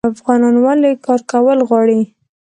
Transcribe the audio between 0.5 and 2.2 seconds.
ولې کار کول غواړي؟